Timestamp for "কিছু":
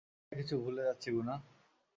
0.39-0.55